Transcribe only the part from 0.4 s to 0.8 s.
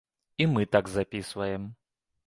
І мы